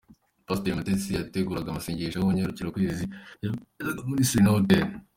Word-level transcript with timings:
Pasiteri 0.47 0.77
Mutesi 0.77 1.09
yateguraga 1.17 1.67
amasengesho 1.69 2.19
ngarukakwezi 2.25 3.05
yaberaga 3.43 4.01
muri 4.09 4.27
Serena 4.29 4.51
Hotel 4.57 4.87